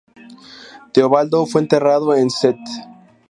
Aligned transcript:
Teobaldo 0.93 1.45
fue 1.45 1.61
enterrado 1.61 2.15
en 2.15 2.25
St. 2.25 2.59